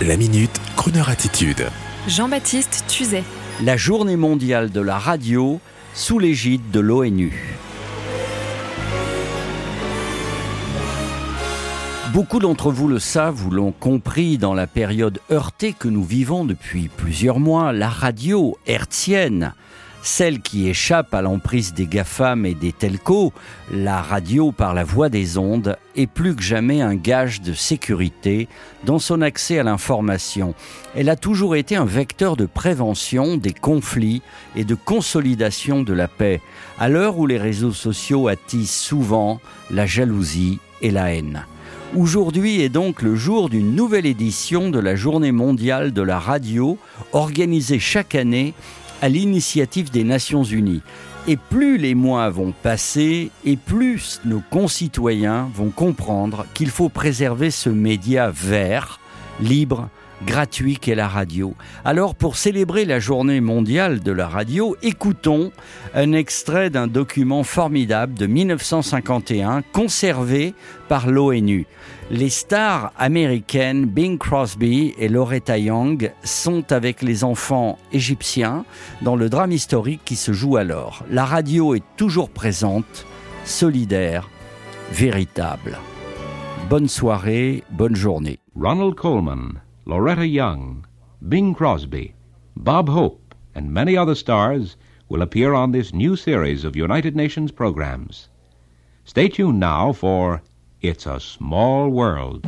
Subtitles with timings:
[0.00, 1.68] La minute, Kroneur attitude.
[2.08, 3.22] Jean-Baptiste Tuzet.
[3.62, 5.60] La journée mondiale de la radio
[5.94, 7.56] sous l'égide de l'ONU.
[12.12, 16.44] Beaucoup d'entre vous le savent ou l'ont compris dans la période heurtée que nous vivons
[16.44, 19.54] depuis plusieurs mois, la radio hertzienne
[20.02, 23.32] celle qui échappe à l'emprise des GAFAM et des telcos,
[23.72, 28.48] la radio par la voie des ondes, est plus que jamais un gage de sécurité
[28.84, 30.54] dans son accès à l'information.
[30.96, 34.22] Elle a toujours été un vecteur de prévention des conflits
[34.56, 36.40] et de consolidation de la paix,
[36.78, 39.40] à l'heure où les réseaux sociaux attisent souvent
[39.70, 41.46] la jalousie et la haine.
[41.94, 46.78] Aujourd'hui est donc le jour d'une nouvelle édition de la Journée mondiale de la radio,
[47.12, 48.54] organisée chaque année
[49.02, 50.80] à l'initiative des Nations Unies.
[51.28, 57.50] Et plus les mois vont passer, et plus nos concitoyens vont comprendre qu'il faut préserver
[57.50, 58.98] ce média vert,
[59.40, 59.88] libre,
[60.26, 61.54] gratuit qu'est la radio.
[61.84, 65.52] Alors pour célébrer la journée mondiale de la radio, écoutons
[65.94, 70.54] un extrait d'un document formidable de 1951 conservé
[70.88, 71.66] par l'ONU.
[72.10, 78.64] Les stars américaines Bing Crosby et Loretta Young sont avec les enfants égyptiens
[79.00, 81.04] dans le drame historique qui se joue alors.
[81.10, 83.06] La radio est toujours présente,
[83.44, 84.28] solidaire,
[84.92, 85.78] véritable.
[86.68, 88.38] Bonne soirée, bonne journée.
[88.54, 90.86] Ronald Coleman Loretta Young,
[91.28, 92.14] Bing Crosby,
[92.54, 94.76] Bob Hope, and many other stars
[95.08, 98.28] will appear on this new series of United Nations programs.
[99.04, 100.40] Stay tuned now for
[100.80, 102.42] It's a Small World.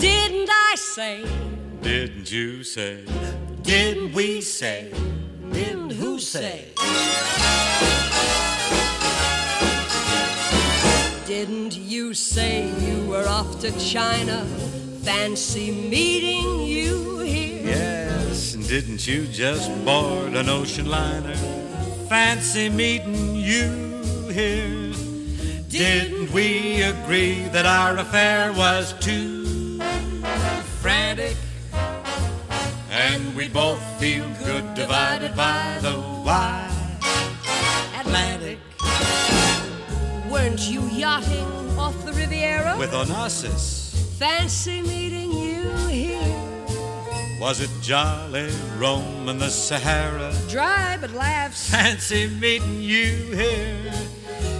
[0.00, 1.24] Didn't I say?
[1.80, 3.04] Didn't you say?
[3.62, 4.92] Didn't we say?
[5.52, 6.72] Didn't who say?
[11.44, 14.46] Didn't you say you were off to China?
[15.02, 17.66] Fancy meeting you here.
[17.66, 21.34] Yes, and didn't you just board an ocean liner?
[22.08, 23.68] Fancy meeting you
[24.32, 24.94] here.
[25.68, 29.78] Didn't we agree that our affair was too
[30.80, 31.36] frantic?
[32.90, 36.73] And we both feel good divided by the wide
[40.44, 42.76] Weren't you yachting off the Riviera?
[42.78, 47.40] With Onassis, Fancy meeting you here.
[47.40, 50.34] was it jolly Rome and the Sahara?
[50.50, 51.70] Dry but laughs.
[51.70, 53.90] Fancy meeting you here.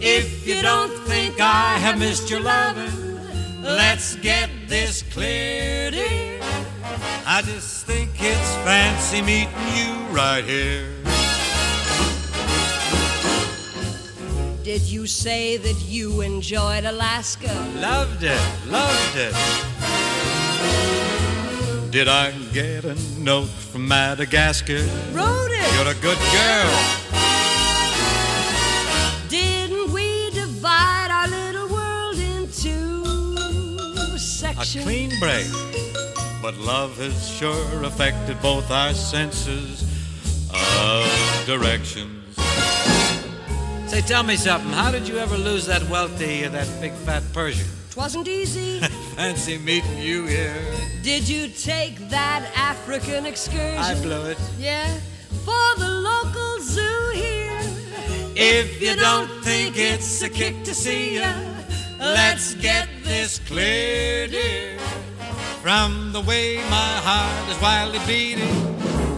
[0.00, 3.20] If you don't think I have missed your loving,
[3.60, 6.40] let's get this clear, dear.
[7.26, 11.05] I just think it's fancy meeting you right here.
[14.66, 17.54] Did you say that you enjoyed Alaska?
[17.76, 19.32] Loved it, loved it.
[21.92, 24.84] Did I get a note from Madagascar?
[25.12, 25.72] Wrote it.
[25.76, 26.72] You're a good girl.
[29.28, 33.38] Didn't we divide our little world into
[34.18, 34.74] sections?
[34.74, 35.46] A clean break.
[36.42, 39.84] But love has sure affected both our senses
[40.52, 41.08] of
[41.46, 42.16] directions.
[43.86, 44.70] Say, tell me something.
[44.72, 47.66] How did you ever lose that wealthy, uh, that big fat Persian?
[47.90, 48.80] Twasn't easy.
[49.16, 50.56] Fancy meeting you here.
[51.02, 53.78] Did you take that African excursion?
[53.78, 54.38] I blew it.
[54.58, 54.86] Yeah,
[55.44, 57.60] for the local zoo here.
[58.34, 61.32] If you don't think it's a kick to see ya,
[61.98, 64.78] let's get this clear, dear.
[65.62, 68.54] From the way my heart is wildly beating,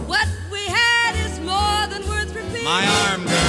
[0.07, 2.63] What we had is more than worth repeating.
[2.63, 3.48] my arm, girl,